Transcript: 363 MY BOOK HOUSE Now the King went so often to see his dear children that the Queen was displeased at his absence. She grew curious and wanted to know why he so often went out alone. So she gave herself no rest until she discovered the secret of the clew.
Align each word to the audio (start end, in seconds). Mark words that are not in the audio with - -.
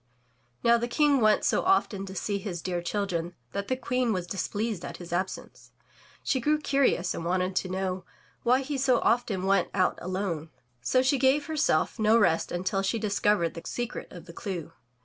363 0.63 0.63
MY 0.63 0.63
BOOK 0.63 0.63
HOUSE 0.63 0.67
Now 0.67 0.77
the 0.79 0.87
King 0.87 1.21
went 1.21 1.45
so 1.45 1.63
often 1.63 2.05
to 2.07 2.15
see 2.15 2.39
his 2.39 2.63
dear 2.63 2.81
children 2.81 3.35
that 3.51 3.67
the 3.67 3.75
Queen 3.77 4.11
was 4.11 4.25
displeased 4.25 4.83
at 4.83 4.97
his 4.97 5.13
absence. 5.13 5.73
She 6.23 6.39
grew 6.39 6.57
curious 6.57 7.13
and 7.13 7.23
wanted 7.23 7.55
to 7.57 7.69
know 7.69 8.05
why 8.41 8.61
he 8.61 8.79
so 8.79 8.99
often 9.01 9.43
went 9.45 9.69
out 9.75 9.99
alone. 10.01 10.49
So 10.81 11.03
she 11.03 11.19
gave 11.19 11.45
herself 11.45 11.99
no 11.99 12.17
rest 12.17 12.51
until 12.51 12.81
she 12.81 12.97
discovered 12.97 13.53
the 13.53 13.61
secret 13.63 14.07
of 14.11 14.25
the 14.25 14.33
clew. 14.33 14.73